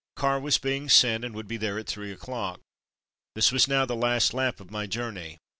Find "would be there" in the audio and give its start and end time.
1.35-1.77